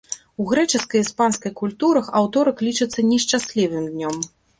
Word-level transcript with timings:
У 0.43 0.45
грэчаскай 0.51 0.99
і 1.01 1.05
іспанскай 1.07 1.53
культурах 1.59 2.09
аўторак 2.21 2.63
лічыцца 2.69 2.99
нешчаслівым 3.11 3.85
днём. 3.93 4.17